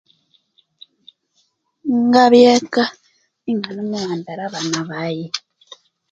[2.05, 2.83] Ngabya eka
[3.51, 5.27] inganemulembera abana baghe